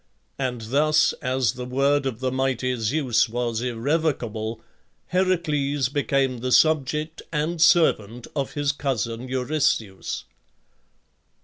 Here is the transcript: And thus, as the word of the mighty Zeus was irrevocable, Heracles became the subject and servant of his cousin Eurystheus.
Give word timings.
And 0.39 0.61
thus, 0.61 1.13
as 1.21 1.51
the 1.51 1.65
word 1.65 2.07
of 2.07 2.21
the 2.21 2.31
mighty 2.31 2.75
Zeus 2.75 3.29
was 3.29 3.61
irrevocable, 3.61 4.59
Heracles 5.09 5.89
became 5.89 6.39
the 6.39 6.51
subject 6.51 7.21
and 7.31 7.61
servant 7.61 8.25
of 8.35 8.53
his 8.53 8.71
cousin 8.71 9.27
Eurystheus. 9.27 10.23